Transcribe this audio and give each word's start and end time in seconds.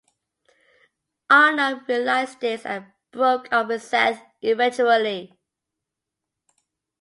Anna 1.29 1.85
realised 1.87 2.39
this 2.39 2.65
and 2.65 2.87
broke 3.11 3.53
up 3.53 3.67
with 3.67 3.83
Seth 3.83 4.25
eventually. 4.41 5.37